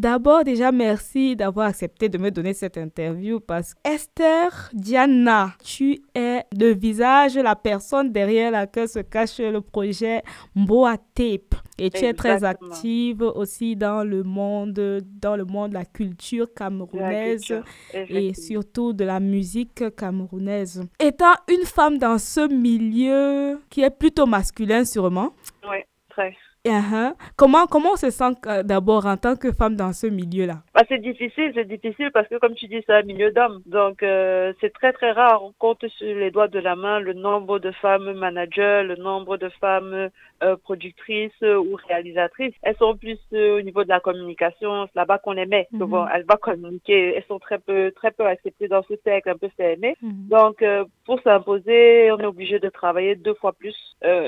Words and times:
D'abord, 0.00 0.44
déjà, 0.44 0.72
merci 0.72 1.36
d'avoir 1.36 1.66
accepté 1.66 2.08
de 2.08 2.16
me 2.16 2.30
donner 2.30 2.54
cette 2.54 2.78
interview 2.78 3.38
parce 3.38 3.74
que 3.74 3.80
Esther 3.84 4.70
Diana, 4.72 5.52
tu 5.62 6.00
es 6.14 6.42
le 6.58 6.72
visage, 6.72 7.36
la 7.36 7.54
personne 7.54 8.10
derrière 8.10 8.50
laquelle 8.50 8.88
se 8.88 9.00
cache 9.00 9.40
le 9.40 9.60
projet 9.60 10.22
Mboa 10.54 10.96
Tape. 11.12 11.54
Et 11.78 11.90
tu 11.90 12.06
es 12.06 12.14
très 12.14 12.42
active 12.44 13.20
aussi 13.20 13.76
dans 13.76 14.02
le 14.02 14.22
monde, 14.22 15.02
dans 15.04 15.36
le 15.36 15.44
monde 15.44 15.72
de 15.72 15.74
la 15.74 15.84
culture 15.84 16.46
camerounaise 16.54 17.52
et 17.92 18.32
surtout 18.32 18.94
de 18.94 19.04
la 19.04 19.20
musique 19.20 19.94
camerounaise. 19.96 20.82
Étant 20.98 21.34
une 21.46 21.66
femme 21.66 21.98
dans 21.98 22.16
ce 22.16 22.50
milieu 22.50 23.60
qui 23.68 23.82
est 23.82 23.90
plutôt 23.90 24.24
masculin 24.24 24.86
sûrement. 24.86 25.34
Oui, 25.68 25.80
très. 26.08 26.34
Uh 26.66 27.14
Comment, 27.36 27.66
comment 27.66 27.92
on 27.92 27.96
se 27.96 28.10
sent 28.10 28.34
euh, 28.46 28.62
d'abord 28.62 29.06
en 29.06 29.16
tant 29.16 29.34
que 29.34 29.50
femme 29.50 29.76
dans 29.76 29.94
ce 29.94 30.06
milieu-là? 30.06 30.58
Bah, 30.74 30.82
C'est 30.88 30.98
difficile, 30.98 31.52
c'est 31.54 31.66
difficile 31.66 32.10
parce 32.12 32.28
que 32.28 32.36
comme 32.36 32.54
tu 32.54 32.66
dis, 32.66 32.82
c'est 32.86 32.92
un 32.92 33.02
milieu 33.02 33.30
d'hommes. 33.32 33.62
Donc 33.64 34.02
euh, 34.02 34.52
c'est 34.60 34.70
très 34.74 34.92
très 34.92 35.12
rare. 35.12 35.42
On 35.42 35.52
compte 35.58 35.88
sur 35.88 36.14
les 36.14 36.30
doigts 36.30 36.48
de 36.48 36.58
la 36.58 36.76
main 36.76 37.00
le 37.00 37.14
nombre 37.14 37.60
de 37.60 37.70
femmes 37.70 38.12
managers, 38.12 38.82
le 38.84 38.96
nombre 38.96 39.38
de 39.38 39.48
femmes 39.58 40.10
euh, 40.42 40.56
productrices 40.56 41.40
ou 41.40 41.78
réalisatrices. 41.88 42.54
Elles 42.62 42.76
sont 42.76 42.94
plus 42.94 43.18
au 43.32 43.62
niveau 43.62 43.82
de 43.84 43.88
la 43.88 44.00
communication, 44.00 44.86
c'est 44.86 44.96
là-bas 44.96 45.16
qu'on 45.16 45.32
les 45.32 45.46
met. 45.46 45.66
Souvent, 45.78 46.04
mhm. 46.04 46.10
elles 46.14 46.26
vont 46.28 46.36
communiquer. 46.36 47.14
Elles 47.16 47.24
sont 47.26 47.38
très 47.38 47.58
peu 47.58 47.90
très 47.96 48.10
peu 48.10 48.26
acceptées 48.26 48.68
dans 48.68 48.82
ce 48.82 48.94
cercle, 49.02 49.30
un 49.30 49.38
peu 49.38 49.48
fermé. 49.56 49.96
Mhm. 50.02 50.28
Donc 50.28 50.62
pour 51.06 51.22
s'imposer, 51.22 52.12
on 52.12 52.18
est 52.18 52.26
obligé 52.26 52.58
de 52.58 52.68
travailler 52.68 53.14
deux 53.14 53.34
fois 53.34 53.54
plus, 53.54 53.76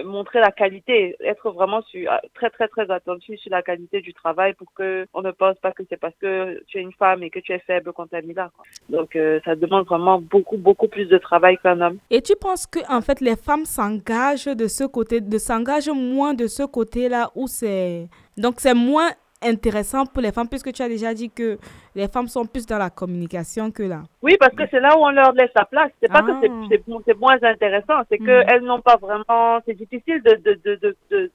montrer 0.06 0.40
la 0.40 0.50
qualité, 0.50 1.14
être 1.20 1.50
vraiment 1.50 1.82
sur 1.82 2.10
très 2.34 2.50
très 2.50 2.68
très 2.68 2.90
attentif 2.90 3.38
sur 3.40 3.50
la 3.50 3.62
qualité 3.62 4.00
du 4.00 4.12
travail 4.14 4.54
pour 4.54 4.72
que 4.74 5.06
on 5.14 5.22
ne 5.22 5.30
pense 5.30 5.56
pas 5.58 5.72
que 5.72 5.82
c'est 5.88 5.96
parce 5.96 6.14
que 6.20 6.62
tu 6.66 6.78
es 6.78 6.80
une 6.80 6.92
femme 6.92 7.22
et 7.22 7.30
que 7.30 7.38
tu 7.38 7.52
es 7.52 7.58
faible 7.60 7.92
qu'on 7.92 8.06
t'a 8.06 8.22
mis 8.22 8.34
là. 8.34 8.50
Donc 8.88 9.16
euh, 9.16 9.40
ça 9.44 9.54
demande 9.56 9.86
vraiment 9.86 10.20
beaucoup 10.20 10.56
beaucoup 10.56 10.88
plus 10.88 11.06
de 11.06 11.18
travail 11.18 11.58
qu'un 11.62 11.80
homme. 11.80 11.98
Et 12.10 12.22
tu 12.22 12.34
penses 12.36 12.66
que 12.66 12.80
en 12.88 13.00
fait 13.00 13.20
les 13.20 13.36
femmes 13.36 13.64
s'engagent 13.64 14.46
de 14.46 14.68
ce 14.68 14.84
côté, 14.84 15.20
de 15.20 15.38
s'engagent 15.38 15.90
moins 15.90 16.34
de 16.34 16.46
ce 16.46 16.62
côté-là 16.62 17.30
où 17.34 17.46
c'est 17.46 18.08
donc 18.36 18.60
c'est 18.60 18.74
moins 18.74 19.10
intéressant 19.42 20.06
pour 20.06 20.22
les 20.22 20.32
femmes 20.32 20.48
puisque 20.48 20.72
tu 20.72 20.82
as 20.82 20.88
déjà 20.88 21.14
dit 21.14 21.30
que 21.30 21.58
les 21.94 22.08
femmes 22.08 22.28
sont 22.28 22.46
plus 22.46 22.66
dans 22.66 22.78
la 22.78 22.90
communication 22.90 23.70
que 23.70 23.82
là. 23.82 24.02
Oui, 24.22 24.36
parce 24.38 24.54
que 24.54 24.62
c'est 24.70 24.80
là 24.80 24.96
où 24.96 25.02
on 25.02 25.10
leur 25.10 25.32
laisse 25.32 25.50
sa 25.54 25.64
place. 25.64 25.90
C'est 26.00 26.10
pas 26.10 26.22
que 26.22 26.32
c'est 26.40 26.48
ah. 26.50 27.14
moins 27.18 27.38
intéressant, 27.42 28.02
c'est 28.10 28.20
mm. 28.20 28.26
qu'elles 28.26 28.62
n'ont 28.62 28.80
pas 28.80 28.96
vraiment. 28.96 29.60
C'est 29.66 29.74
difficile 29.74 30.22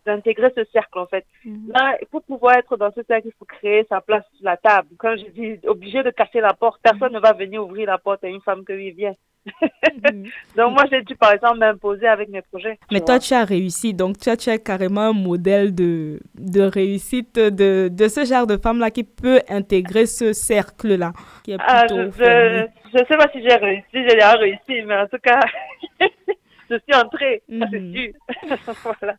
d'intégrer 0.05 0.49
de, 0.49 0.55
de, 0.55 0.65
ce 0.65 0.71
cercle 0.71 0.99
en 0.99 1.05
fait. 1.05 1.25
Mm. 1.45 1.71
Là, 1.71 1.97
pour 2.11 2.23
pouvoir 2.23 2.57
être 2.57 2.77
dans 2.77 2.91
ce 2.91 3.03
cercle, 3.03 3.27
il 3.27 3.33
faut 3.37 3.45
créer 3.45 3.85
sa 3.89 4.01
place 4.01 4.23
sur 4.35 4.45
la 4.45 4.57
table. 4.57 4.89
Quand 4.97 5.15
je 5.15 5.25
dis 5.31 5.59
obligé 5.67 6.03
de 6.03 6.09
casser 6.09 6.41
la 6.41 6.53
porte, 6.53 6.81
personne 6.81 7.13
ne 7.13 7.19
va 7.19 7.33
venir 7.33 7.63
ouvrir 7.63 7.87
la 7.87 7.97
porte 7.97 8.23
à 8.23 8.27
une 8.27 8.41
femme 8.41 8.63
que 8.63 8.73
lui 8.73 8.91
vient. 8.91 9.13
Donc 10.55 10.73
moi 10.73 10.83
j'ai 10.91 11.01
dû 11.01 11.15
par 11.15 11.33
exemple 11.33 11.59
m'imposer 11.59 12.07
avec 12.07 12.29
mes 12.29 12.41
projets. 12.41 12.77
Mais 12.91 13.01
toi 13.01 13.19
tu 13.19 13.33
as 13.33 13.45
réussi, 13.45 13.93
donc 13.93 14.17
tu 14.19 14.29
as, 14.29 14.37
tu 14.37 14.49
as 14.49 14.57
carrément 14.57 15.09
un 15.09 15.13
modèle 15.13 15.73
de, 15.73 16.19
de 16.35 16.61
réussite 16.61 17.35
de, 17.35 17.89
de 17.91 18.07
ce 18.07 18.25
genre 18.25 18.47
de 18.47 18.57
femme 18.57 18.79
là 18.79 18.91
qui 18.91 19.03
peut 19.03 19.41
intégrer 19.49 20.05
ce 20.05 20.33
cercle-là 20.33 21.13
qui 21.43 21.51
est 21.51 21.57
ah, 21.59 21.85
je, 21.89 22.67
je, 22.93 22.97
sais 22.97 23.17
pas 23.17 23.27
si 23.31 23.41
j'ai 23.41 23.55
réussi, 23.55 23.85
j'ai 23.93 24.23
réussi, 24.23 24.85
mais 24.85 24.97
en 24.97 25.07
tout 25.07 25.19
cas, 25.21 25.39
je 26.69 26.75
suis 26.75 27.01
entrée, 27.01 27.41
c'est 27.47 27.79
mhm. 27.79 27.95
sûr. 27.95 28.13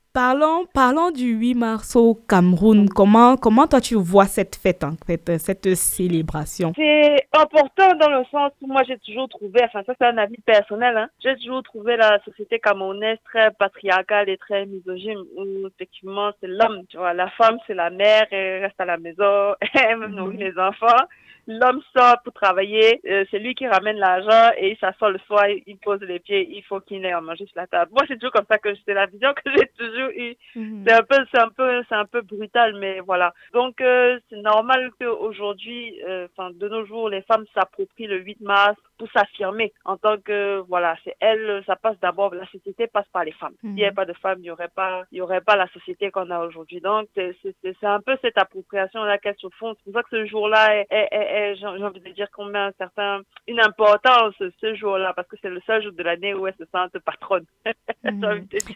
parlons, 0.12 0.66
parlons 0.72 1.10
du 1.10 1.32
8 1.32 1.54
mars 1.54 1.96
au 1.96 2.14
Cameroun. 2.14 2.88
Comment, 2.88 3.36
comment 3.36 3.66
toi 3.66 3.80
tu 3.80 3.94
vois 3.94 4.26
cette 4.26 4.56
fête, 4.56 4.84
en 4.84 4.94
fait, 5.06 5.38
cette 5.38 5.74
célébration? 5.74 6.72
C'est 6.76 7.28
important 7.32 7.94
dans 7.96 8.10
le 8.10 8.24
sens 8.30 8.52
où 8.60 8.66
moi 8.66 8.82
j'ai 8.86 8.98
toujours 8.98 9.28
trouvé, 9.28 9.60
enfin 9.64 9.82
ça 9.86 9.94
c'est 9.98 10.06
un 10.06 10.18
avis 10.18 10.40
personnel, 10.44 10.96
hein, 10.96 11.08
j'ai 11.22 11.36
toujours 11.36 11.62
trouvé 11.62 11.96
la 11.96 12.18
société 12.24 12.58
camerounaise 12.58 13.18
très 13.24 13.50
patriarcale 13.52 14.28
et 14.28 14.36
très 14.36 14.66
misogyne, 14.66 15.18
où 15.36 15.66
effectivement 15.66 16.30
c'est 16.40 16.48
l'homme, 16.48 16.82
tu 16.88 16.96
vois, 16.96 17.14
la 17.14 17.28
femme 17.30 17.58
c'est 17.66 17.74
la 17.74 17.90
mère, 17.90 18.26
elle 18.30 18.62
reste 18.62 18.80
à 18.80 18.84
la 18.84 18.98
maison, 18.98 19.54
elle 19.74 19.98
nourrit 20.08 20.36
mhm. 20.36 20.42
les 20.42 20.58
enfants 20.58 21.04
l'homme 21.48 21.80
sort 21.96 22.16
pour 22.22 22.34
travailler, 22.34 23.00
euh, 23.08 23.24
c'est 23.30 23.38
lui 23.38 23.54
qui 23.54 23.66
ramène 23.66 23.96
l'argent 23.96 24.52
et 24.58 24.72
il 24.72 24.76
s'assoit 24.76 25.10
le 25.10 25.18
soir, 25.26 25.48
il 25.48 25.78
pose 25.78 26.00
les 26.02 26.20
pieds, 26.20 26.46
il 26.50 26.62
faut 26.62 26.78
qu'il 26.80 27.04
ait 27.06 27.12
à 27.12 27.22
manger 27.22 27.46
sur 27.46 27.56
la 27.56 27.66
table. 27.66 27.90
Moi, 27.92 28.04
c'est 28.06 28.16
toujours 28.16 28.32
comme 28.32 28.44
ça 28.48 28.58
que 28.58 28.68
c'est 28.84 28.92
la 28.92 29.06
vision 29.06 29.32
que 29.32 29.50
j'ai 29.56 29.66
toujours 29.78 30.10
eue. 30.14 30.36
Mhm. 30.54 30.84
C'est 30.86 30.92
un 30.92 31.02
peu, 31.02 31.16
c'est 31.32 31.40
un 31.40 31.48
peu, 31.48 31.82
c'est 31.88 31.94
un 31.94 32.04
peu 32.04 32.20
brutal, 32.20 32.76
mais 32.78 33.00
voilà. 33.00 33.32
Donc, 33.54 33.80
euh, 33.80 34.20
c'est 34.28 34.36
normal 34.36 34.90
qu'aujourd'hui, 35.00 35.98
euh, 36.06 36.28
enfin, 36.36 36.50
de 36.52 36.68
nos 36.68 36.84
jours, 36.84 37.08
les 37.08 37.22
femmes 37.22 37.46
s'approprient 37.54 38.06
le 38.06 38.18
8 38.18 38.42
mars 38.42 38.76
pour 38.98 39.08
s'affirmer 39.12 39.72
en 39.84 39.96
tant 39.96 40.18
que, 40.18 40.58
voilà, 40.68 40.96
c'est 41.04 41.14
elle, 41.20 41.62
ça 41.66 41.76
passe 41.76 41.98
d'abord, 42.00 42.34
la 42.34 42.46
société 42.46 42.86
passe 42.86 43.06
par 43.12 43.24
les 43.24 43.32
femmes. 43.32 43.54
S'il 43.60 43.74
n'y 43.74 43.82
avait 43.82 43.90
mhm. 43.90 43.96
pas 43.96 44.04
de 44.04 44.12
femmes, 44.14 44.38
il 44.40 44.42
n'y 44.42 44.50
aurait 44.50 44.68
pas, 44.68 45.04
il 45.12 45.18
y 45.18 45.20
aurait 45.20 45.40
pas 45.40 45.56
la 45.56 45.68
société 45.68 46.10
qu'on 46.10 46.30
a 46.30 46.40
aujourd'hui. 46.40 46.80
Donc, 46.80 47.08
c'est, 47.14 47.34
un 47.82 48.00
peu 48.00 48.16
cette 48.22 48.36
appropriation 48.36 49.02
à 49.02 49.06
laquelle 49.06 49.36
se 49.38 49.46
font. 49.58 49.74
C'est 49.74 49.84
pour 49.84 49.94
ça 49.94 50.02
que 50.02 50.08
ce 50.10 50.16
est, 50.16 50.86
est 50.90 51.56
j'ai 51.56 51.66
envie 51.66 52.00
de 52.00 52.08
dire 52.10 52.30
qu'on 52.30 52.46
met 52.46 52.58
un 52.58 52.72
certain, 52.76 53.20
une 53.46 53.60
importance 53.60 54.34
ce 54.38 54.74
jour-là, 54.74 55.12
parce 55.14 55.28
que 55.28 55.36
c'est 55.40 55.50
le 55.50 55.60
seul 55.66 55.82
jour 55.82 55.92
de 55.92 56.02
l'année 56.02 56.34
où 56.34 56.46
elles 56.46 56.56
se 56.58 56.64
sentent 56.72 56.98
patronnes. 57.04 57.46
Hmm. 58.04 58.24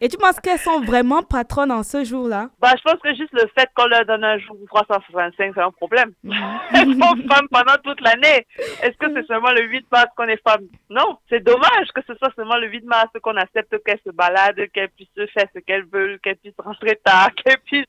Et 0.01 0.09
tu 0.09 0.19
penses 0.19 0.41
qu'elles 0.41 0.59
sont 0.59 0.81
vraiment 0.81 1.23
patronnes 1.23 1.71
en 1.71 1.83
ce 1.83 2.05
jour-là? 2.05 2.51
Bah, 2.61 2.73
Je 2.77 2.83
pense 2.83 3.01
que 3.01 3.15
juste 3.15 3.33
le 3.33 3.49
fait 3.57 3.69
qu'on 3.75 3.87
leur 3.87 4.05
donne 4.05 4.25
un 4.25 4.37
jour 4.39 4.57
365, 4.67 5.53
c'est 5.55 5.61
un 5.61 5.71
problème. 5.71 6.13
Hmm. 6.23 6.33
elles 6.75 6.93
sont 6.95 7.17
femmes 7.29 7.49
pendant 7.51 7.77
toute 7.83 8.01
l'année. 8.01 8.47
Est-ce 8.83 8.97
que 8.99 9.13
c'est 9.15 9.27
seulement 9.27 9.53
le 9.53 9.63
8 9.63 9.87
mars 9.91 10.09
qu'on 10.15 10.29
est 10.29 10.43
femme. 10.47 10.67
Non, 10.91 11.19
c'est 11.29 11.43
dommage 11.43 11.89
que 11.95 12.01
ce 12.07 12.15
soit 12.15 12.33
seulement 12.35 12.57
le 12.57 12.69
8 12.69 12.85
mars 12.85 13.09
qu'on 13.23 13.37
accepte 13.37 13.83
qu'elles 13.85 14.01
se 14.05 14.11
baladent, 14.11 14.69
qu'elles 14.73 14.91
puissent 14.91 15.31
faire 15.33 15.47
ce 15.55 15.61
qu'elles 15.61 15.85
veulent, 15.85 16.19
qu'elles 16.21 16.37
puissent 16.37 16.55
rentrer 16.59 16.97
tard, 17.05 17.31
qu'elles 17.45 17.61
puissent... 17.61 17.87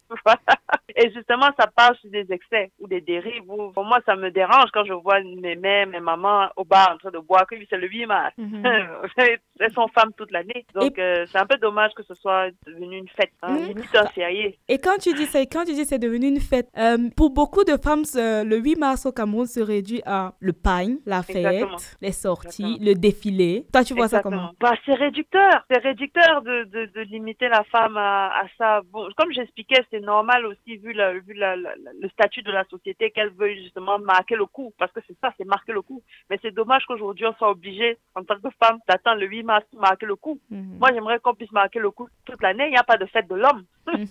Et 0.95 1.11
justement, 1.11 1.49
ça 1.59 1.67
passe 1.67 1.97
sur 1.99 2.09
des 2.09 2.25
excès 2.31 2.71
ou 2.79 2.87
des 2.87 3.01
dérives. 3.01 3.43
pour 3.45 3.85
moi, 3.85 3.99
ça 4.05 4.15
me 4.15 4.29
dérange 4.31 4.69
quand 4.73 4.85
je 4.85 4.93
vois 4.93 5.21
mes 5.21 5.55
mères, 5.55 5.87
mes 5.87 5.99
mamans 5.99 6.49
au 6.55 6.63
bar 6.63 6.91
en 6.93 6.97
train 6.97 7.11
de 7.11 7.19
boire, 7.19 7.45
que 7.47 7.55
c'est 7.69 7.77
le 7.77 7.87
8 7.87 8.05
mars. 8.05 8.33
Mhm. 8.37 8.63
Elles 9.59 9.71
sont 9.73 9.87
femmes 9.89 10.11
toute 10.17 10.31
l'année. 10.31 10.65
Donc, 10.73 10.97
euh, 10.99 11.25
c'est 11.31 11.37
un 11.37 11.45
peu 11.45 11.57
dommage 11.57 11.91
que 11.95 12.03
ce 12.03 12.13
soit 12.15 12.49
devenu 12.65 12.97
une 12.97 13.09
fête, 13.09 13.31
hein, 13.41 13.57
un 13.95 14.07
férié. 14.07 14.57
Et 14.67 14.77
quand 14.77 14.97
tu 14.97 15.13
dis 15.13 15.25
ça, 15.25 15.39
quand 15.41 15.65
tu 15.65 15.73
dis 15.73 15.85
c'est 15.85 15.99
devenu 15.99 16.27
une 16.27 16.39
fête, 16.39 16.67
euh, 16.77 16.97
pour 17.15 17.29
beaucoup 17.31 17.63
de 17.63 17.77
femmes, 17.81 18.03
le 18.15 18.57
8 18.57 18.75
mars 18.77 19.05
au 19.05 19.11
Cameroun 19.11 19.45
se 19.45 19.59
réduit 19.59 20.01
à 20.05 20.33
le 20.39 20.53
pain, 20.53 20.97
la 21.05 21.23
fête, 21.23 21.97
les 22.01 22.11
sorties, 22.11 22.77
le 22.81 22.93
défilé. 22.93 23.65
Toi, 23.71 23.83
tu 23.83 23.93
vois 23.93 24.07
ça 24.07 24.21
comment? 24.21 24.51
Bah, 24.59 24.73
C'est 24.85 24.93
réducteur. 24.93 25.65
C'est 25.69 25.79
réducteur 25.79 26.41
de, 26.41 26.63
de, 26.65 26.85
de, 26.93 27.01
limiter 27.01 27.47
la 27.47 27.63
femme 27.65 27.97
à, 27.97 28.27
à 28.27 28.43
ça. 28.57 28.81
Bon, 28.91 29.07
comme 29.17 29.31
j'expliquais, 29.31 29.83
c'est 29.91 29.99
normal 29.99 30.45
aussi 30.45 30.77
vu, 30.83 30.93
la, 30.93 31.13
vu 31.13 31.33
la, 31.33 31.55
le 31.55 32.09
statut 32.09 32.43
de 32.43 32.51
la 32.51 32.63
société 32.65 33.11
qu'elle 33.11 33.31
veut 33.31 33.53
justement 33.55 33.97
marquer 33.99 34.35
le 34.35 34.45
coup 34.45 34.73
parce 34.77 34.91
que 34.91 34.99
c'est 35.07 35.17
ça, 35.19 35.33
c'est 35.37 35.45
marquer 35.45 35.71
le 35.71 35.81
coup. 35.81 36.01
Mais 36.29 36.37
c'est 36.41 36.51
dommage 36.51 36.85
qu'aujourd'hui, 36.85 37.25
on 37.25 37.33
soit 37.33 37.49
obligé, 37.49 37.97
en 38.15 38.23
tant 38.23 38.35
que 38.35 38.49
femme, 38.61 38.79
d'attendre 38.87 39.21
le 39.21 39.27
8 39.27 39.43
mars 39.43 39.65
pour 39.71 39.79
marquer 39.79 40.05
le 40.05 40.15
coup. 40.15 40.39
Mhm. 40.49 40.77
Moi, 40.79 40.89
j'aimerais 40.93 41.19
qu'on 41.19 41.33
puisse 41.33 41.51
marquer 41.51 41.79
le 41.79 41.91
coup 41.91 42.07
toute 42.25 42.41
l'année. 42.41 42.67
Il 42.67 42.71
n'y 42.71 42.77
a 42.77 42.83
pas 42.83 42.97
de 42.97 43.05
fête 43.05 43.27
de 43.27 43.35
l'homme. 43.35 43.63
Mhm. 43.93 44.07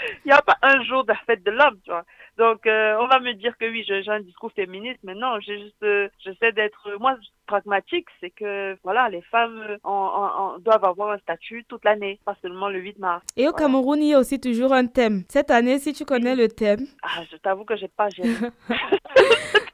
Il 0.24 0.28
n'y 0.28 0.32
a 0.32 0.42
pas 0.42 0.56
un 0.62 0.82
jour 0.84 1.04
de 1.04 1.12
fête 1.26 1.42
de 1.44 1.50
l'homme, 1.50 1.78
tu 1.84 1.90
vois. 1.90 2.04
Donc, 2.38 2.66
euh, 2.66 2.96
on 3.00 3.06
va 3.06 3.20
me 3.20 3.34
dire 3.34 3.56
que 3.58 3.66
oui, 3.70 3.84
j'ai 3.86 4.02
un 4.08 4.20
discours 4.20 4.52
féministe, 4.52 5.00
mais 5.04 5.14
non, 5.14 5.38
j'ai 5.40 5.60
juste, 5.60 5.82
euh, 5.82 6.08
j'essaie 6.24 6.52
d'être, 6.52 6.88
moi, 6.98 7.16
pragmatique, 7.46 8.06
c'est 8.20 8.30
que, 8.30 8.78
voilà, 8.82 9.08
les 9.08 9.22
femmes 9.22 9.76
doivent 9.84 10.84
avoir 10.84 11.10
un 11.10 11.18
statut 11.18 11.64
toute 11.68 11.84
l'année, 11.84 12.18
pas 12.24 12.36
seulement 12.40 12.68
le 12.68 12.78
8 12.78 12.98
mars. 12.98 13.22
Et 13.36 13.48
au 13.48 13.52
Cameroun, 13.52 14.00
il 14.00 14.08
y 14.08 14.14
a 14.14 14.18
aussi 14.18 14.40
toujours 14.40 14.72
un 14.72 14.86
thème. 14.86 15.24
Cette 15.28 15.50
année, 15.50 15.78
si 15.78 15.92
tu 15.92 16.04
connais 16.04 16.36
le 16.36 16.48
thème. 16.48 16.86
Ah, 17.02 17.22
je 17.30 17.36
t'avoue 17.36 17.64
que 17.64 17.76
j'ai 17.76 17.88
pas 17.88 18.08
géré. 18.08 18.28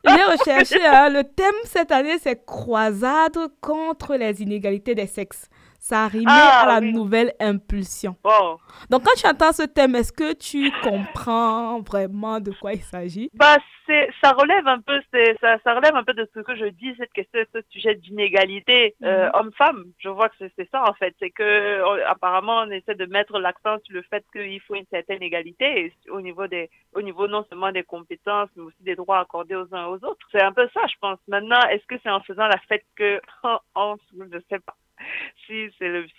J'ai 0.08 0.22
recherché, 0.22 0.86
hein, 0.86 1.08
le 1.10 1.24
thème 1.24 1.54
cette 1.64 1.90
année, 1.90 2.16
c'est 2.18 2.46
croisade 2.46 3.36
contre 3.60 4.14
les 4.14 4.40
inégalités 4.40 4.94
des 4.94 5.08
sexes 5.08 5.50
ça 5.86 6.02
arrivait 6.02 6.24
ah, 6.26 6.64
à 6.64 6.66
la 6.66 6.80
nouvelle 6.80 7.32
impulsion. 7.38 8.16
Donc, 8.90 9.04
quand 9.04 9.14
tu 9.16 9.24
entends 9.28 9.52
ce 9.52 9.62
thème, 9.62 9.94
est-ce 9.94 10.12
que 10.12 10.32
tu 10.32 10.72
comprends 10.82 11.80
vraiment 11.80 12.40
de 12.40 12.50
quoi 12.50 12.72
il 12.72 12.82
s'agit? 12.82 13.30
Bah, 13.34 13.56
c'est, 13.86 14.10
ça 14.20 14.32
relève 14.32 14.66
un 14.66 14.80
peu, 14.80 15.00
c'est, 15.14 15.38
ça, 15.40 15.58
ça, 15.62 15.74
relève 15.74 15.94
un 15.94 16.02
peu 16.02 16.12
de 16.12 16.28
ce 16.34 16.40
que 16.40 16.56
je 16.56 16.64
dis, 16.64 16.92
cette 16.98 17.12
question, 17.12 17.38
ce 17.54 17.60
sujet 17.70 17.94
d'inégalité 17.94 18.96
euh, 19.04 19.26
mhm. 19.26 19.30
homme-femme. 19.34 19.84
Je 19.98 20.08
vois 20.08 20.28
que 20.28 20.34
c'est, 20.38 20.68
ça 20.72 20.82
en 20.88 20.94
fait, 20.94 21.14
c'est 21.20 21.30
que 21.30 22.02
apparemment 22.08 22.64
on 22.66 22.70
essaie 22.72 22.96
de 22.96 23.06
mettre 23.06 23.38
l'accent 23.38 23.76
sur 23.84 23.94
le 23.94 24.02
fait 24.02 24.24
qu'il 24.32 24.60
faut 24.62 24.74
une 24.74 24.86
certaine 24.90 25.22
égalité 25.22 25.92
au 26.10 26.20
niveau 26.20 26.48
des, 26.48 26.68
au 26.94 27.02
niveau 27.02 27.28
non 27.28 27.44
seulement 27.48 27.70
des 27.70 27.84
compétences, 27.84 28.48
mais 28.56 28.64
aussi 28.64 28.82
des 28.82 28.96
droits 28.96 29.20
accordés 29.20 29.54
aux 29.54 29.72
uns 29.72 29.86
aux 29.86 30.04
autres. 30.04 30.26
C'est 30.32 30.42
un 30.42 30.52
peu 30.52 30.68
ça, 30.74 30.80
je 30.88 30.96
pense. 31.00 31.20
Maintenant, 31.28 31.60
est-ce 31.70 31.86
que 31.86 31.94
c'est 32.02 32.10
en 32.10 32.20
faisant 32.22 32.48
la 32.48 32.58
fête 32.68 32.84
que, 32.96 33.20
on, 33.76 33.94
je 34.18 34.38
sais 34.50 34.58
pas 34.58 34.74
si 35.46 35.70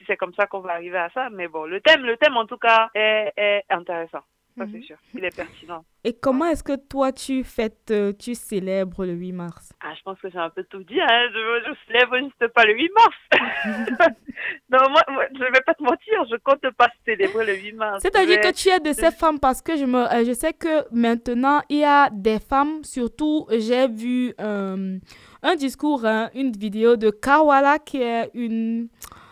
c'est 0.06 0.18
comme 0.18 0.34
ça 0.34 0.48
qu'on 0.48 0.60
va 0.60 0.74
arriver 0.74 0.98
à 0.98 1.10
ça. 1.10 1.30
Mais 1.30 1.48
bon, 1.48 1.66
le 1.66 1.82
thème, 1.82 2.06
le 2.06 2.18
thème 2.18 2.38
en 2.38 2.46
tout 2.46 2.58
cas 2.58 2.90
est, 2.94 3.34
est 3.36 3.64
intéressant. 3.70 4.24
Ça 4.58 4.66
c'est 4.72 4.82
sûr. 4.82 4.98
Il 5.14 5.24
est 5.24 5.36
pertinent. 5.36 5.84
Et 6.04 6.14
comment 6.14 6.46
est-ce 6.46 6.64
que 6.64 6.76
toi 6.76 7.12
tu 7.12 7.44
fêtes, 7.44 7.92
euh, 7.92 8.14
tu 8.18 8.34
célèbres 8.34 9.06
le 9.06 9.14
8 9.14 9.32
mars? 9.34 9.74
Ah, 9.82 9.94
je 9.98 10.02
pense 10.04 10.20
que 10.20 10.30
j'ai 10.30 10.38
un 10.38 10.50
peu 10.50 10.64
tout 10.64 10.84
dit. 10.84 11.00
Hein. 11.02 11.28
Je, 11.34 11.64
je 11.68 11.74
célèbre 11.88 12.18
juste 12.20 12.48
pas 12.54 12.64
le 12.64 12.74
8 12.74 12.90
mars. 12.96 13.16
non, 14.72 14.80
moi, 14.90 15.04
moi, 15.10 15.24
je 15.34 15.40
vais 15.40 15.62
pas 15.66 15.74
te 15.74 15.84
mentir, 15.84 16.26
je 16.32 16.36
compte 16.44 16.62
pas 16.78 16.88
célébrer 17.06 17.46
le 17.46 17.56
8 17.56 17.72
mars. 17.74 18.02
C'est-à-dire 18.02 18.40
Mais- 18.44 18.52
que 18.52 18.56
tu 18.56 18.70
es 18.70 18.80
de 18.80 18.94
ces 18.94 19.12
femmes 19.12 19.40
parce 19.40 19.62
que 19.62 19.76
je 19.78 19.86
me, 19.86 20.00
euh, 20.12 20.24
je 20.26 20.34
sais 20.34 20.54
que 20.54 20.86
maintenant 20.94 21.62
il 21.70 21.80
y 21.80 21.84
a 21.84 22.10
des 22.10 22.40
femmes, 22.40 22.84
surtout 22.84 23.46
j'ai 23.52 23.88
vu 23.88 24.34
euh, 24.40 24.98
un 25.44 25.56
discours, 25.56 26.06
hein, 26.06 26.30
une 26.34 26.52
vidéo 26.52 26.96
de 26.96 27.10
Kawala 27.10 27.80
qui 27.80 28.02
est 28.02 28.30
une 28.34 28.88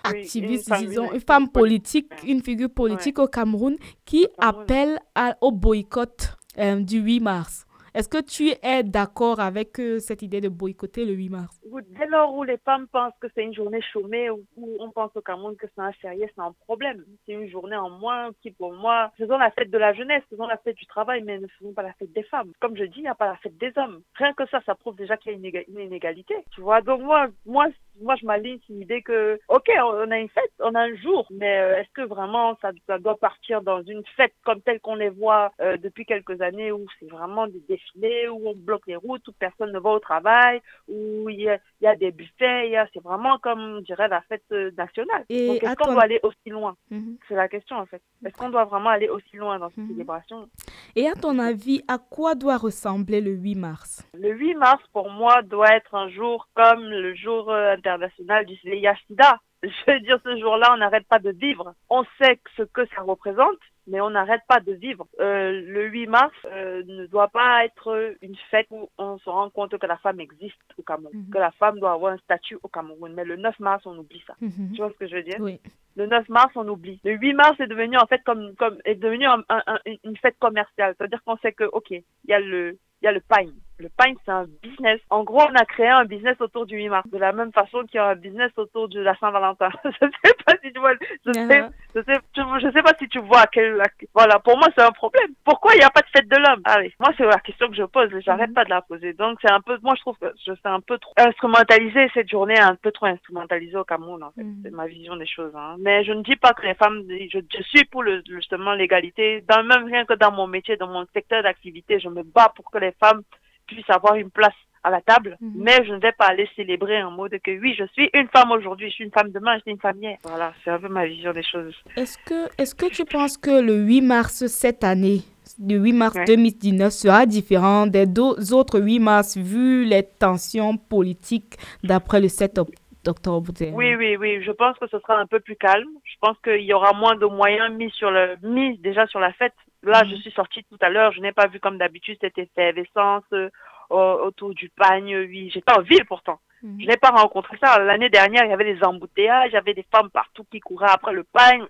activiste, 0.10 0.70
une 0.70 0.88
disons, 0.88 1.12
une 1.14 1.20
femme 1.20 1.50
politique. 1.50 2.12
une 2.26 2.42
figure 2.42 2.70
politique 2.70 3.20
au 3.20 3.28
Cameroun 3.28 3.76
qui 4.06 4.28
appelle 4.38 5.00
à- 5.16 5.36
au 5.42 5.52
boycott 5.52 6.36
euh, 6.58 6.80
du 6.80 7.00
8 7.00 7.20
mars. 7.20 7.66
Est-ce 7.94 8.10
que 8.10 8.22
tu 8.22 8.50
es 8.62 8.84
d'accord 8.84 9.40
avec 9.40 9.80
euh, 9.80 10.00
cette 10.00 10.22
idée 10.22 10.42
de 10.42 10.50
boycotter 10.50 11.06
le 11.06 11.14
8 11.14 11.30
mars? 11.30 11.62
Ou 11.72 11.80
Dès 11.80 12.08
lors 12.08 12.36
où 12.36 12.44
les 12.44 12.58
femmes 12.58 12.88
pensent 12.92 13.14
que 13.22 13.28
c'est 13.34 13.42
une 13.44 13.54
journée 13.54 13.80
chômée, 13.94 14.30
ou 14.30 14.44
où 14.58 14.76
on 14.82 14.92
pense 14.92 15.12
au 15.16 15.22
Cameroun 15.22 15.56
que 15.56 15.66
c'est 15.74 15.82
un 15.82 15.94
férié, 15.94 16.30
c'est 16.36 16.42
un 16.42 16.52
problème. 16.66 17.06
C'est 17.26 17.32
une 17.32 17.48
journée 17.50 17.78
en 17.78 17.90
moins 17.90 18.32
qui, 18.42 18.52
pour 18.52 18.74
moi, 18.74 19.12
faisons 19.18 19.38
la 19.38 19.50
fête 19.52 19.72
de 19.72 19.78
la 19.78 19.94
jeunesse, 19.94 20.24
faisons 20.30 20.46
la 20.46 20.58
fête 20.58 20.76
du 20.76 20.86
travail, 20.88 21.24
mais 21.24 21.40
ne 21.40 21.48
faisons 21.58 21.72
pas 21.72 21.84
la 21.84 21.94
fête 21.94 22.12
des 22.12 22.24
femmes. 22.24 22.52
Comme 22.60 22.76
je 22.76 22.84
dis, 22.84 22.98
il 22.98 23.04
n'y 23.04 23.08
a 23.08 23.16
pas 23.16 23.28
la 23.28 23.38
fête 23.38 23.58
des 23.58 23.72
hommes. 23.78 24.02
Rien 24.16 24.34
que 24.34 24.46
ça, 24.48 24.60
ça 24.66 24.76
prouve 24.76 24.98
déjà 24.98 25.16
qu'il 25.16 25.32
y 25.32 25.36
a 25.58 25.62
une 25.70 25.80
inégalité. 25.80 26.36
Tu 26.52 26.60
vois, 26.60 26.82
donc 26.82 27.02
moi, 27.02 27.28
moi, 27.46 27.68
moi, 28.02 28.16
je 28.16 28.26
m'aligne 28.26 28.60
sur 28.66 28.76
l'idée 28.76 29.02
que, 29.02 29.40
ok, 29.48 29.70
on 29.84 30.12
a 30.12 30.18
une 30.18 30.30
fête, 30.30 30.52
on 30.60 30.74
a 30.76 30.82
un 30.82 30.96
jour, 30.96 31.28
mais 31.32 31.60
euh, 31.60 31.78
est-ce 31.78 31.90
que 31.94 32.02
vraiment 32.02 32.58
ça, 32.62 32.72
ça 32.88 33.00
doit 33.00 33.18
partir 33.18 33.62
dans 33.62 33.82
une 33.84 34.04
fête 34.16 34.34
comme 34.44 34.62
telle 34.62 34.80
qu'on 34.80 34.96
les 34.96 35.10
voit 35.10 35.52
euh, 35.62 35.78
depuis 35.78 36.06
quelques 36.06 36.42
années 36.42 36.72
où 36.72 36.86
c'est 37.00 37.10
vraiment 37.10 37.48
des 37.48 37.62
défilés, 37.68 38.28
où 38.30 38.48
on 38.50 38.56
bloque 38.56 38.88
les 38.88 38.96
routes, 38.96 39.28
où 39.28 39.32
personne 39.34 39.72
ne 39.72 39.80
va 39.80 39.92
au 39.92 40.00
travail, 40.00 40.62
où 40.88 41.30
il 41.30 41.42
y 41.42 41.50
a, 41.50 41.58
y 41.82 41.88
a 41.88 41.96
des 41.96 42.12
buffets, 42.12 42.74
c'est 42.94 43.04
vraiment 43.04 43.38
comme, 43.40 43.80
je 43.80 43.86
dirais, 43.86 44.08
la 44.08 44.22
fête 44.22 44.44
euh, 44.52 44.72
nationale. 44.78 45.24
Et 45.30 45.48
Donc, 45.48 45.64
est-ce 45.64 45.76
qu'on 45.76 45.94
doit 45.94 46.04
aller 46.04 46.20
aussi 46.24 46.50
loin? 46.50 46.76
Mhm. 46.92 47.18
C'est 47.28 47.36
la 47.36 47.48
question, 47.48 47.78
en 47.78 47.86
fait. 47.86 48.02
Est-ce 48.26 48.36
qu'on 48.38 48.50
doit 48.50 48.66
vraiment 48.66 48.90
aller 48.90 49.10
aussi 49.10 49.36
loin 49.38 49.60
dans 49.60 49.70
cette 49.70 49.78
Mhm. 49.80 49.90
célébration? 49.90 50.50
Et 50.96 51.08
à 51.08 51.14
ton 51.14 51.40
avis, 51.40 51.82
à 51.88 51.98
quoi 51.98 52.36
doit 52.36 52.58
ressembler 52.58 53.22
le 53.22 53.32
8 53.32 53.56
mars? 53.56 54.06
Le 54.18 54.32
8 54.32 54.56
mars, 54.56 54.82
pour 54.94 55.10
moi, 55.10 55.42
doit 55.44 55.76
être 55.76 55.94
un 55.96 56.10
jour 56.10 56.48
comme 56.56 56.84
le 56.90 57.14
jour 57.16 57.52
euh, 57.52 57.76
international 57.86 58.46
du 58.46 58.56
VIH-Sida. 58.64 59.40
Je 59.64 59.92
veux 59.92 60.00
dire, 60.02 60.20
ce 60.24 60.38
jour-là, 60.40 60.72
on 60.74 60.78
n'arrête 60.78 61.08
pas 61.08 61.20
de 61.20 61.32
vivre. 61.32 61.74
On 61.90 62.04
sait 62.22 62.40
ce 62.56 62.64
que 62.64 62.86
ça 62.88 63.02
représente, 63.02 63.58
mais 63.88 64.00
on 64.00 64.12
n'arrête 64.12 64.42
pas 64.48 64.60
de 64.60 64.74
vivre. 64.74 65.08
Euh, 65.20 65.60
le 65.66 65.86
8 65.88 66.06
mars 66.08 66.34
euh, 66.46 66.84
ne 66.86 67.08
doit 67.08 67.30
pas 67.30 67.66
être 67.66 68.16
une 68.22 68.36
fête 68.52 68.68
où 68.70 68.90
on 69.00 69.18
se 69.18 69.30
rend 69.30 69.50
compte 69.50 69.76
que 69.78 69.88
la 69.88 69.98
femme 69.98 70.20
existe 70.20 70.56
au 70.78 70.84
Cameroun, 70.84 71.12
Mhm. 71.18 71.30
que 71.32 71.38
la 71.40 71.52
femme 71.52 71.80
doit 71.80 71.94
avoir 71.94 72.14
un 72.14 72.18
statut 72.20 72.58
au 72.62 72.68
Cameroun. 72.68 73.14
Mais 73.16 73.24
le 73.26 73.38
9 73.38 73.60
mars, 73.60 73.82
on 73.88 73.98
oublie 73.98 74.24
ça. 74.28 74.36
Mhm. 74.42 74.72
Tu 74.74 74.82
vois 74.82 74.92
ce 74.92 74.98
que 74.98 75.08
je 75.08 75.16
veux 75.16 75.24
dire? 75.24 75.38
Oui. 75.40 75.60
le 75.98 76.08
9 76.08 76.28
mars, 76.28 76.52
on 76.56 76.68
oublie. 76.68 77.00
Le 77.06 77.14
8 77.14 77.32
mars 77.34 77.58
est 77.62 77.68
devenu 77.68 77.98
en 77.98 78.06
fait 78.06 78.22
comme 78.26 78.54
comme 78.56 78.78
est 78.84 78.96
devenu 78.96 79.26
un- 79.28 79.46
un- 79.48 79.64
un- 79.66 79.80
une 80.04 80.18
fête 80.18 80.38
commerciale. 80.40 80.94
C'est-à-dire 80.98 81.24
qu'on 81.24 81.38
sait 81.38 81.54
que 81.54 81.64
ok, 81.64 81.90
il 81.92 82.04
y 82.28 82.34
a 82.34 82.40
le 82.42 82.78
il 83.02 83.06
y 83.06 83.08
a 83.08 83.14
le 83.14 83.22
pain. 83.22 83.46
Le 83.78 83.90
pain, 83.90 84.14
c'est 84.24 84.32
un 84.32 84.46
business. 84.64 85.02
En 85.10 85.24
gros, 85.26 85.42
on 85.42 85.56
a 85.56 85.66
créé 85.66 85.88
un 85.90 86.06
business 86.06 86.40
autour 86.40 86.66
du 86.66 86.78
8 86.78 86.90
mars. 86.90 87.08
De 87.12 87.18
la 87.18 87.34
même 87.34 87.52
façon 87.52 87.84
qu'il 87.84 87.96
y 87.96 87.98
a 88.00 88.08
un 88.08 88.16
business 88.16 88.52
autour 88.56 88.88
de 88.88 89.02
la 89.02 89.16
Saint-Valentin. 89.18 89.70
je 89.84 89.90
sais 90.24 90.34
pas 90.46 90.54
si 90.64 90.72
tu 90.72 90.80
vois. 90.80 90.94
Je 91.26 91.34
sais, 91.34 91.46
Uh-huh. 91.46 91.72
je 91.96 92.02
sais, 92.02 92.20
je 92.62 92.72
sais 92.72 92.82
pas 92.84 92.94
si 92.98 93.08
tu 93.10 93.20
vois 93.20 93.46
quel. 93.52 93.82
voilà, 94.14 94.40
pour 94.40 94.58
moi, 94.58 94.68
c'est 94.78 94.84
un 94.84 94.92
problème. 94.92 95.30
Pourquoi 95.44 95.74
il 95.76 95.80
n'y 95.80 95.84
a 95.84 95.90
pas 95.90 96.02
de 96.02 96.08
fête 96.16 96.28
de 96.30 96.38
l'homme? 96.38 96.62
Allez, 96.66 96.94
moi, 97.00 97.10
c'est 97.18 97.26
la 97.26 97.40
question 97.40 97.68
que 97.68 97.76
je 97.76 97.84
pose. 97.84 98.10
J'arrête 98.26 98.50
Mhm. 98.50 98.54
pas 98.56 98.64
de 98.66 98.70
la 98.70 98.82
poser. 98.82 99.14
Donc, 99.14 99.40
c'est 99.42 99.52
un 99.52 99.60
peu. 99.62 99.78
Moi, 99.84 99.94
je 99.96 100.02
trouve 100.02 100.18
que 100.20 100.32
je 100.46 100.54
c'est 100.54 100.70
un 100.70 100.80
peu 100.80 100.98
trop 100.98 101.14
instrumentalisé. 101.18 102.10
Cette 102.14 102.30
journée 102.30 102.54
est 102.56 102.60
un 102.62 102.76
peu 102.76 102.92
trop 102.92 103.08
instrumentalisée 103.08 103.76
au 103.78 103.84
Cameroun, 103.84 104.24
en 104.24 104.32
fait. 104.32 104.44
Mhm. 104.44 104.62
C'est 104.64 104.72
ma 104.72 104.88
vision 104.88 105.16
des 105.18 105.28
choses. 105.28 105.54
Hein. 105.56 105.76
Mais 105.80 106.04
je 106.06 106.14
ne 106.14 106.24
dis 106.24 106.38
pas 106.38 106.54
que 106.54 106.66
les 106.66 106.76
femmes. 106.76 107.04
Je, 107.10 107.40
je 107.54 107.64
suis 107.64 107.84
pour 107.86 108.04
le, 108.04 108.24
justement 108.30 108.74
l'égalité. 108.74 109.44
Dans 109.50 109.64
même 109.64 109.86
rien 109.86 110.06
que 110.06 110.14
dans 110.14 110.32
mon 110.32 110.48
métier, 110.48 110.78
dans 110.78 110.88
mon 110.88 111.06
secteur 111.14 111.44
d'activité, 111.44 112.00
je 112.00 112.08
me 112.10 112.24
bats 112.24 112.54
pour 112.56 112.72
que 112.72 112.78
les 112.78 112.92
femmes 112.94 113.22
puissent 113.68 113.90
avoir 113.90 114.16
une 114.16 114.30
place 114.30 114.54
à 114.84 114.92
la 114.92 115.02
table, 115.02 115.36
Mhm. 115.42 115.52
mais 115.56 115.84
je 115.86 115.94
ne 115.94 116.00
vais 116.00 116.12
pas 116.12 116.26
aller 116.28 116.48
célébrer 116.56 117.02
en 117.02 117.10
mode 117.10 117.32
que 117.44 117.52
oui, 117.60 117.74
je 117.78 117.86
suis 117.94 118.08
une 118.14 118.28
femme 118.28 118.52
aujourd'hui, 118.52 118.90
je 118.90 118.94
suis 118.96 119.04
une 119.06 119.12
femme 119.12 119.32
demain, 119.32 119.56
je 119.56 119.62
suis 119.62 119.72
une 119.72 119.80
femme 119.80 119.98
hier. 120.02 120.18
Voilà, 120.24 120.54
c'est 120.64 120.70
un 120.70 120.78
peu 120.80 120.90
ma 120.90 121.08
vision 121.08 121.34
des 121.34 121.42
choses. 121.44 121.74
Est-ce 121.96 122.18
que, 122.20 122.46
est 122.62 122.76
que 122.78 122.86
tu 122.94 123.04
penses 123.04 123.36
que 123.38 123.62
le 123.62 123.78
8 123.78 124.02
mars 124.02 124.46
cette 124.46 124.84
année, 124.84 125.22
le 125.60 125.78
8 125.78 125.94
mars 125.94 126.16
Ouais. 126.16 126.26
2019, 126.26 126.92
sera 126.94 127.26
différent 127.26 127.88
des 127.88 128.06
deux 128.06 128.54
autres 128.54 128.80
8 128.80 129.00
mars 129.00 129.38
vu 129.38 129.86
les 129.86 130.04
tensions 130.04 130.78
politiques 130.78 131.56
d'après 131.84 132.22
le 132.22 132.28
7 132.28 132.60
oc- 132.60 132.70
octobre 133.08 133.52
Oui, 133.74 133.96
oui, 133.96 134.16
oui, 134.18 134.44
je 134.44 134.52
pense 134.52 134.78
que 134.78 134.88
ce 134.88 135.00
sera 135.00 135.18
un 135.18 135.26
peu 135.26 135.40
plus 135.40 135.56
calme. 135.56 135.88
Je 136.04 136.16
pense 136.22 136.38
qu'il 136.44 136.62
y 136.62 136.74
aura 136.74 136.94
moins 136.94 137.16
de 137.16 137.26
moyens 137.26 137.72
mis 137.74 137.90
sur 137.92 138.12
le 138.12 138.36
mis 138.44 138.78
déjà 138.80 139.06
sur 139.08 139.20
la 139.20 139.32
fête. 139.34 139.54
Là, 139.84 140.04
Mhm. 140.04 140.10
je 140.12 140.16
suis 140.18 140.32
sortie 140.32 140.64
tout 140.64 140.78
à 140.82 140.90
l'heure, 140.90 141.12
je 141.12 141.22
n'ai 141.22 141.32
pas 141.32 141.48
vu 141.48 141.60
comme 141.60 141.78
d'habitude 141.78 142.18
cette 142.22 142.38
effervescence 142.38 143.24
euh, 143.34 143.50
au- 143.90 144.20
autour 144.28 144.54
du 144.56 144.70
pagne. 144.70 145.16
Oui, 145.16 145.50
j'étais 145.54 145.72
en 145.78 145.82
ville 145.82 146.06
pourtant. 146.06 146.40
Mhm. 146.64 146.78
Je 146.82 146.88
n'ai 146.88 146.98
pas 146.98 147.10
rencontré 147.10 147.58
ça. 147.64 147.78
L'année 147.80 148.10
dernière, 148.10 148.44
il 148.46 148.50
y 148.50 148.54
avait 148.54 148.74
des 148.74 148.84
embouteillages, 148.84 149.52
il 149.52 149.54
y 149.54 149.58
avait 149.58 149.74
des 149.76 149.86
femmes 149.92 150.10
partout 150.10 150.44
qui 150.52 150.60
couraient 150.60 150.90
après 150.92 151.14
le 151.14 151.24
pagne. 151.24 151.64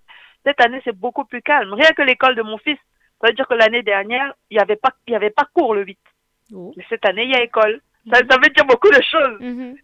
Cette 0.46 0.62
année, 0.62 0.82
c'est 0.86 0.96
beaucoup 0.98 1.26
plus 1.26 1.42
calme. 1.42 1.74
Rien 1.74 1.90
que 1.90 2.04
l'école 2.04 2.36
de 2.36 2.44
mon 2.44 2.58
fils, 2.60 2.78
ça 3.20 3.28
veut 3.28 3.34
dire 3.34 3.48
que 3.48 3.56
l'année 3.56 3.82
dernière, 3.84 4.34
il 4.50 4.56
n'y 4.58 4.62
avait 4.62 4.76
pas, 4.76 4.92
il 5.08 5.12
y 5.14 5.16
avait 5.16 5.30
pas 5.32 5.48
cours 5.54 5.74
le 5.74 5.84
8. 5.84 6.00
Oh. 6.54 6.72
Mais 6.78 6.86
cette 6.88 7.06
année, 7.06 7.24
il 7.24 7.32
y 7.32 7.36
a 7.36 7.44
école. 7.44 7.82
Ça, 8.12 8.18
ça 8.30 8.38
veut 8.38 8.50
dire 8.56 8.66
beaucoup 8.66 8.90
de 8.92 9.02
choses. 9.02 9.40
Mhm. 9.42 9.76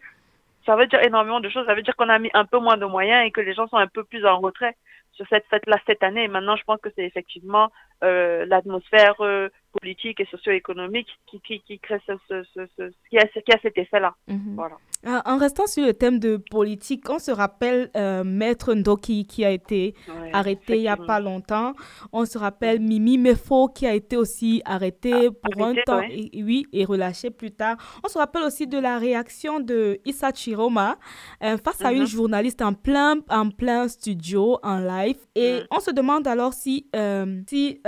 Ça 0.65 0.75
veut 0.75 0.87
dire 0.87 1.01
énormément 1.01 1.39
de 1.39 1.49
choses. 1.49 1.65
Ça 1.65 1.73
veut 1.73 1.81
dire 1.81 1.95
qu'on 1.95 2.09
a 2.09 2.19
mis 2.19 2.29
un 2.33 2.45
peu 2.45 2.59
moins 2.59 2.77
de 2.77 2.85
moyens 2.85 3.25
et 3.25 3.31
que 3.31 3.41
les 3.41 3.53
gens 3.53 3.67
sont 3.67 3.77
un 3.77 3.87
peu 3.87 4.03
plus 4.03 4.25
en 4.25 4.39
retrait 4.39 4.75
sur 5.13 5.25
cette 5.27 5.45
fête-là 5.47 5.77
cette 5.85 6.03
année. 6.03 6.27
Maintenant, 6.27 6.55
je 6.55 6.63
pense 6.63 6.79
que 6.81 6.89
c'est 6.95 7.03
effectivement 7.03 7.71
euh, 8.03 8.45
l'atmosphère 8.45 9.15
euh, 9.21 9.49
politique 9.79 10.19
et 10.19 10.25
socio-économique 10.31 11.07
qui, 11.27 11.39
qui, 11.41 11.59
qui 11.61 11.79
crée 11.79 12.01
ce, 12.07 12.13
ce, 12.27 12.43
ce, 12.53 12.61
ce- 12.77 12.91
qui, 13.09 13.17
a, 13.17 13.25
qui 13.27 13.51
a 13.53 13.59
cet 13.61 13.77
effet-là. 13.77 14.13
Mhm. 14.27 14.55
Voilà. 14.55 14.75
Ah, 15.03 15.23
En 15.25 15.37
restant 15.37 15.65
sur 15.65 15.83
le 15.83 15.93
thème 15.95 16.19
de 16.19 16.37
politique, 16.51 17.09
on 17.09 17.17
se 17.17 17.31
rappelle 17.31 17.89
euh, 17.95 18.23
Maître 18.23 18.75
Ndoki 18.75 19.25
qui 19.25 19.43
a 19.43 19.49
été 19.49 19.95
Ouais, 20.07 20.29
arrêté 20.31 20.75
il 20.75 20.81
n'y 20.81 20.87
a 20.87 20.95
pas 20.97 21.19
longtemps. 21.19 21.73
On 22.13 22.23
se 22.25 22.37
rappelle 22.37 22.79
Mimi 22.79 23.17
Mefo 23.17 23.67
qui 23.69 23.87
a 23.87 23.95
été 23.95 24.15
aussi 24.15 24.61
arrêté 24.63 25.31
pour 25.31 25.59
arrêté, 25.63 25.79
un 25.79 25.83
temps, 25.85 25.97
ouais. 25.99 26.29
et, 26.33 26.43
oui, 26.43 26.67
et 26.71 26.85
relâché 26.85 27.31
plus 27.31 27.49
tard. 27.51 27.77
On 28.03 28.09
se 28.09 28.17
rappelle 28.19 28.43
aussi 28.43 28.67
de 28.67 28.77
la 28.77 28.99
réaction 28.99 29.59
de 29.59 29.99
Issa 30.05 30.31
Chiroma 30.35 30.97
euh, 31.43 31.57
face 31.57 31.81
à 31.83 31.91
une 31.93 32.01
Mhm. 32.01 32.05
journaliste 32.07 32.61
en 32.61 32.73
plein, 32.73 33.15
en 33.29 33.49
plein 33.49 33.87
studio, 33.87 34.59
en 34.61 34.77
live. 34.79 35.17
Et 35.33 35.61
Mhm. 35.61 35.67
on 35.71 35.79
se 35.79 35.89
demande 35.91 36.27
alors 36.27 36.53
si, 36.53 36.87
euh, 36.95 37.41
si 37.49 37.81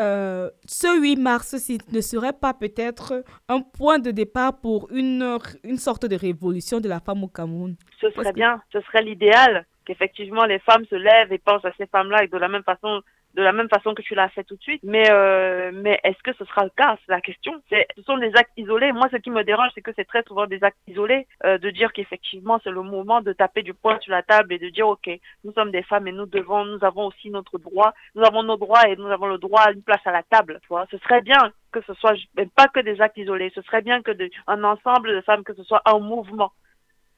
ce 0.65 0.99
8 0.99 1.15
mars 1.17 1.57
si 1.57 1.72
ne 1.91 2.01
serait 2.01 2.33
pas 2.33 2.53
peut-être 2.53 3.23
un 3.49 3.61
point 3.61 3.99
de 3.99 4.11
départ 4.11 4.59
pour 4.59 4.89
une, 4.91 5.37
une 5.63 5.77
sorte 5.77 6.05
de 6.05 6.15
révolution 6.15 6.79
de 6.79 6.89
la 6.89 6.99
femme 6.99 7.23
au 7.23 7.27
Cameroun. 7.27 7.75
Ce 8.01 8.09
serait 8.11 8.31
que- 8.31 8.35
bien, 8.35 8.61
ce 8.71 8.81
serait 8.81 9.03
l'idéal 9.03 9.65
qu'effectivement 9.85 10.45
les 10.45 10.59
femmes 10.59 10.85
se 10.89 10.95
lèvent 10.95 11.31
et 11.33 11.37
pensent 11.39 11.65
à 11.65 11.71
ces 11.77 11.87
femmes-là 11.87 12.23
et 12.23 12.27
de 12.27 12.37
la 12.37 12.47
même 12.47 12.63
façon 12.63 13.01
de 13.33 13.41
la 13.41 13.51
même 13.51 13.69
façon 13.69 13.93
que 13.93 14.01
tu 14.01 14.15
l'as 14.15 14.29
fait 14.29 14.43
tout 14.43 14.55
de 14.55 14.61
suite. 14.61 14.81
Mais 14.83 15.09
euh, 15.09 15.71
mais 15.73 15.99
est-ce 16.03 16.21
que 16.23 16.33
ce 16.33 16.45
sera 16.45 16.63
le 16.63 16.69
cas? 16.69 16.97
C'est 17.05 17.11
la 17.11 17.21
question. 17.21 17.61
C'est 17.69 17.87
ce 17.95 18.03
sont 18.03 18.17
des 18.17 18.31
actes 18.35 18.51
isolés. 18.57 18.91
Moi, 18.91 19.07
ce 19.11 19.17
qui 19.17 19.31
me 19.31 19.43
dérange, 19.43 19.71
c'est 19.73 19.81
que 19.81 19.91
c'est 19.95 20.05
très 20.05 20.23
souvent 20.23 20.45
des 20.45 20.63
actes 20.63 20.77
isolés 20.87 21.27
euh, 21.45 21.57
de 21.57 21.69
dire 21.69 21.93
qu'effectivement 21.93 22.59
c'est 22.63 22.71
le 22.71 22.81
moment 22.81 23.21
de 23.21 23.33
taper 23.33 23.63
du 23.63 23.73
poing 23.73 23.99
sur 23.99 24.11
la 24.11 24.23
table 24.23 24.53
et 24.53 24.59
de 24.59 24.69
dire 24.69 24.87
ok, 24.87 25.09
nous 25.43 25.53
sommes 25.53 25.71
des 25.71 25.83
femmes 25.83 26.07
et 26.07 26.11
nous 26.11 26.25
devons, 26.25 26.65
nous 26.65 26.83
avons 26.83 27.07
aussi 27.07 27.29
notre 27.29 27.57
droit, 27.57 27.93
nous 28.15 28.23
avons 28.23 28.43
nos 28.43 28.57
droits 28.57 28.87
et 28.87 28.95
nous 28.95 29.07
avons 29.07 29.27
le 29.27 29.37
droit 29.37 29.61
à 29.61 29.71
une 29.71 29.83
place 29.83 30.05
à 30.05 30.11
la 30.11 30.23
table. 30.23 30.59
Tu 30.61 30.67
vois, 30.67 30.85
ce 30.91 30.97
serait 30.99 31.21
bien 31.21 31.51
que 31.71 31.81
ce 31.81 31.93
soit 31.95 32.15
pas 32.55 32.67
que 32.67 32.79
des 32.79 33.01
actes 33.01 33.17
isolés. 33.17 33.51
Ce 33.55 33.61
serait 33.63 33.81
bien 33.81 34.01
que 34.01 34.11
de, 34.11 34.29
un 34.47 34.63
ensemble 34.63 35.15
de 35.15 35.21
femmes, 35.21 35.43
que 35.43 35.55
ce 35.55 35.63
soit 35.63 35.81
un 35.85 35.99
mouvement. 35.99 36.51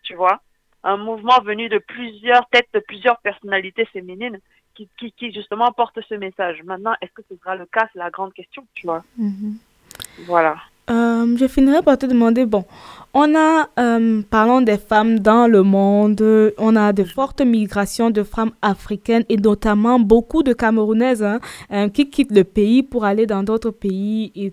Tu 0.03 0.15
vois 0.15 0.39
un 0.85 0.97
mouvement 0.97 1.41
venu 1.41 1.67
de 1.67 1.79
plusieurs 1.79 2.47
têtes, 2.49 2.69
de 2.73 2.79
plusieurs 2.79 3.17
personnalités 3.17 3.85
féminines 3.85 4.39
qui, 4.75 4.87
qui, 4.97 5.11
qui 5.11 5.31
justement 5.31 5.71
porte 5.71 5.97
ce 6.07 6.15
message. 6.15 6.61
Maintenant, 6.63 6.93
est-ce 7.01 7.11
que 7.11 7.23
ce 7.29 7.35
sera 7.37 7.55
le 7.55 7.65
cas? 7.65 7.87
C'est 7.91 7.99
la 7.99 8.09
grande 8.09 8.33
question, 8.33 8.63
tu 8.73 8.85
vois. 8.87 9.03
Voilà. 10.25 10.57
Euh, 10.89 11.35
je 11.37 11.47
finirai 11.47 11.81
par 11.81 11.97
te 11.97 12.05
demander, 12.05 12.45
bon, 12.45 12.63
On 13.17 13.33
a, 13.33 13.69
euh, 13.79 14.21
parlons 14.29 14.59
des 14.59 14.77
femmes 14.77 15.19
dans 15.19 15.47
le 15.47 15.63
monde, 15.63 16.21
on 16.57 16.75
a 16.75 16.91
de 16.91 17.05
fortes 17.05 17.39
migrations 17.39 18.09
de 18.09 18.23
femmes 18.23 18.51
africaines 18.61 19.23
et 19.29 19.37
notamment 19.37 19.99
beaucoup 19.99 20.43
de 20.43 20.51
Camerounaises 20.51 21.23
hein, 21.23 21.39
euh, 21.71 21.87
qui 21.87 22.09
quittent 22.09 22.35
le 22.35 22.43
pays 22.43 22.83
pour 22.83 23.05
aller 23.05 23.25
dans 23.25 23.41
d'autres 23.41 23.71
pays. 23.71 24.33
Et 24.35 24.51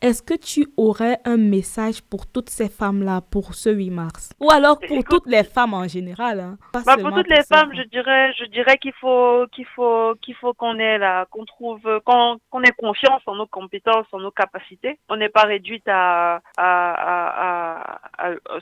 Est-ce 0.00 0.22
que 0.22 0.32
tu 0.32 0.68
aurais 0.78 1.18
un 1.26 1.36
message 1.36 2.00
pour 2.00 2.26
toutes 2.26 2.48
ces 2.48 2.70
femmes-là 2.70 3.20
pour 3.30 3.52
ce 3.52 3.68
8 3.68 3.90
mars? 3.90 4.30
Ou 4.40 4.50
alors 4.50 4.78
pour 4.78 5.04
toutes 5.04 5.26
les 5.26 5.44
femmes 5.44 5.74
en 5.74 5.86
général 5.86 6.40
hein, 6.40 6.56
bah, 6.72 6.96
Pour 6.98 7.12
toutes 7.12 7.28
les 7.28 7.42
femmes, 7.42 7.70
je 7.76 7.82
dirais, 7.82 8.32
je 8.38 8.46
dirais 8.46 8.78
qu'il 8.78 8.94
faut 8.94 9.44
qu'il 9.52 9.66
faut 9.76 10.14
qu'il 10.22 10.36
faut 10.36 10.54
qu'on 10.54 10.78
ait 10.78 10.96
là, 10.96 11.26
qu'on 11.30 11.44
trouve, 11.44 11.82
qu'on 12.06 12.62
ait 12.62 12.72
confiance 12.78 13.20
en 13.26 13.34
nos 13.34 13.46
compétences, 13.46 14.06
en 14.12 14.20
nos 14.20 14.30
capacités. 14.30 14.98
On 15.10 15.16
n'est 15.16 15.28
pas 15.28 15.42
réduite 15.42 15.86
à, 15.86 16.40
à, 16.56 16.70
à 17.76 17.89
à, 17.89 17.89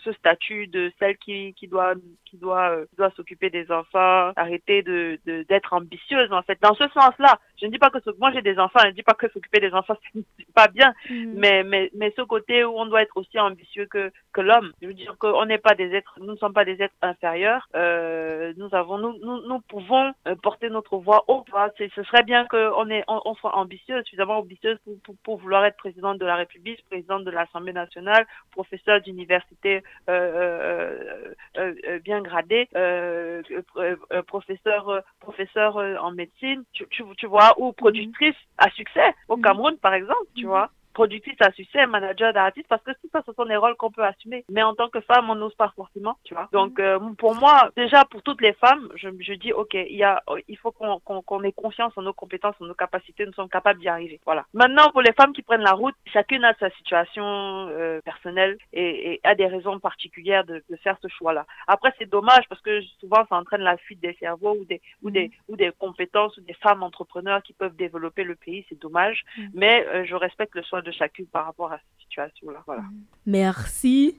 ce 0.04 0.12
statut 0.12 0.66
de 0.66 0.92
celle 0.98 1.16
qui, 1.18 1.54
qui 1.54 1.68
doit 1.68 1.94
qui 2.24 2.36
doit 2.36 2.70
euh, 2.70 2.86
doit 2.96 3.10
s'occuper 3.10 3.50
des 3.50 3.70
enfants, 3.70 4.32
arrêter 4.36 4.82
de 4.82 5.18
d'être 5.48 5.72
ambitieuse 5.72 6.32
en 6.32 6.42
fait. 6.42 6.58
Dans 6.60 6.74
ce 6.74 6.88
sens-là, 6.88 7.38
je 7.60 7.66
ne 7.66 7.70
dis 7.70 7.78
pas 7.78 7.90
que 7.90 7.98
moi 8.18 8.30
j'ai 8.32 8.42
des 8.42 8.58
enfants, 8.58 8.80
je 8.82 8.88
ne 8.88 8.92
dis 8.92 9.02
pas 9.02 9.14
que 9.14 9.28
s'occuper 9.28 9.60
des 9.60 9.72
enfants 9.72 9.96
c'est 10.12 10.24
pas 10.54 10.68
bien, 10.68 10.94
mm. 11.10 11.32
mais 11.34 11.62
mais 11.64 11.90
mais 11.94 12.12
ce 12.16 12.22
côté 12.22 12.64
où 12.64 12.78
on 12.78 12.86
doit 12.86 13.02
être 13.02 13.16
aussi 13.16 13.38
ambitieux 13.38 13.86
que 13.86 14.10
que 14.32 14.40
l'homme. 14.40 14.72
Je 14.82 14.88
veux 14.88 14.94
dire 14.94 15.16
qu'on 15.18 15.44
n'est 15.44 15.58
pas 15.58 15.74
des 15.74 15.94
êtres, 15.94 16.14
nous 16.20 16.32
ne 16.32 16.36
sommes 16.36 16.52
pas 16.52 16.64
des 16.64 16.80
êtres 16.82 16.94
inférieurs. 17.02 17.68
Euh, 17.74 18.52
nous 18.56 18.74
avons 18.74 18.98
nous 18.98 19.18
nous, 19.22 19.40
nous 19.48 19.60
pouvons 19.60 20.12
euh, 20.26 20.34
porter 20.42 20.70
notre 20.70 20.96
voix 20.98 21.24
haut. 21.28 21.44
Ce 21.78 22.02
serait 22.04 22.22
bien 22.22 22.46
qu'on 22.46 22.88
est 22.90 23.04
on, 23.08 23.34
soit 23.34 23.56
ambitieux, 23.56 24.02
suffisamment 24.04 24.38
ambitieuse 24.38 24.78
pour, 24.84 24.94
pour, 25.02 25.14
pour 25.24 25.36
vouloir 25.38 25.64
être 25.64 25.76
présidente 25.76 26.18
de 26.18 26.26
la 26.26 26.36
République, 26.36 26.84
présidente 26.86 27.24
de 27.24 27.30
l'Assemblée 27.30 27.72
nationale, 27.72 28.26
professeur 28.52 29.00
d'université 29.00 29.82
euh, 30.08 31.32
euh, 31.56 31.98
bien 32.00 32.20
gradé, 32.20 32.68
professeur 34.26 35.02
professeur 35.20 35.76
en 35.76 36.12
médecine, 36.12 36.64
tu, 36.72 36.86
tu, 36.88 37.02
tu 37.16 37.26
vois, 37.26 37.47
ou 37.58 37.72
productrice 37.72 38.36
à 38.58 38.70
succès 38.70 39.14
au 39.28 39.36
mhm. 39.36 39.42
Cameroun 39.42 39.76
par 39.78 39.94
exemple, 39.94 40.26
tu 40.34 40.44
mhm. 40.44 40.50
vois 40.50 40.70
productrice 40.98 41.36
à 41.38 41.52
succès, 41.52 41.86
manager 41.86 42.32
d'artiste, 42.32 42.66
parce 42.68 42.82
que 42.82 42.90
tout 42.90 43.08
ça, 43.12 43.22
ce 43.24 43.32
sont 43.32 43.44
des 43.44 43.54
rôles 43.54 43.76
qu'on 43.76 43.92
peut 43.92 44.02
assumer. 44.02 44.44
Mais 44.50 44.64
en 44.64 44.74
tant 44.74 44.88
que 44.88 45.00
femme, 45.00 45.30
on 45.30 45.36
n'ose 45.36 45.54
pas 45.54 45.72
forcément, 45.76 46.16
tu 46.24 46.34
vois. 46.34 46.48
Donc, 46.50 46.80
euh, 46.80 46.98
pour 47.18 47.36
moi, 47.36 47.70
déjà, 47.76 48.04
pour 48.04 48.20
toutes 48.22 48.40
les 48.40 48.52
femmes, 48.54 48.88
je, 48.96 49.08
je 49.20 49.34
dis, 49.34 49.52
OK, 49.52 49.74
il, 49.74 49.96
y 49.96 50.02
a, 50.02 50.24
il 50.48 50.58
faut 50.58 50.72
qu'on 50.72 50.98
qu'on 50.98 51.42
ait 51.44 51.52
confiance 51.52 51.92
en 51.96 52.02
nos 52.02 52.12
compétences, 52.12 52.56
en 52.60 52.64
nos 52.64 52.74
capacités, 52.74 53.24
nous 53.24 53.32
sommes 53.32 53.48
capables 53.48 53.78
d'y 53.78 53.86
arriver. 53.88 54.18
Voilà. 54.24 54.44
Maintenant, 54.54 54.90
pour 54.90 55.02
les 55.02 55.12
femmes 55.12 55.32
qui 55.32 55.42
prennent 55.42 55.62
la 55.62 55.72
route, 55.72 55.94
chacune 56.12 56.44
a 56.44 56.52
sa 56.58 56.68
situation 56.70 57.22
euh, 57.24 58.00
personnelle 58.04 58.58
et, 58.72 59.12
et, 59.12 59.20
a 59.22 59.36
des 59.36 59.46
raisons 59.46 59.78
particulières 59.78 60.44
de, 60.44 60.64
de 60.68 60.76
faire 60.76 60.96
ce 61.00 61.06
choix-là. 61.06 61.46
Après, 61.68 61.94
c'est 61.98 62.10
dommage 62.10 62.44
parce 62.48 62.60
que 62.60 62.80
souvent, 62.98 63.24
ça 63.28 63.36
entraîne 63.36 63.62
la 63.62 63.76
fuite 63.76 64.00
des 64.00 64.14
cerveaux 64.14 64.56
ou 64.60 64.64
des, 64.64 64.80
ou 65.04 65.10
des, 65.10 65.30
ou 65.46 65.54
des 65.54 65.70
compétences 65.78 66.36
ou 66.38 66.40
des 66.40 66.54
femmes 66.54 66.82
entrepreneurs 66.82 67.40
qui 67.44 67.52
peuvent 67.52 67.76
développer 67.76 68.24
le 68.24 68.34
pays. 68.34 68.66
C'est 68.68 68.80
dommage. 68.80 69.22
Mm. 69.36 69.46
Mais 69.54 69.86
euh, 69.86 70.04
je 70.04 70.16
respecte 70.16 70.56
le 70.56 70.62
choix 70.62 70.82
de 70.88 70.92
chacune 70.92 71.26
par 71.26 71.44
rapport 71.44 71.72
à 71.72 71.78
cette 71.78 72.02
situation-là. 72.02 72.62
Voilà. 72.66 72.84
Merci 73.26 74.16